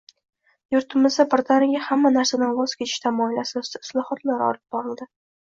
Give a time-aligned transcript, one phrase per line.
[0.75, 5.11] Yurtimizda birdaniga hamma narsadan voz kechish tamoyili asosida islohotlar olib borildi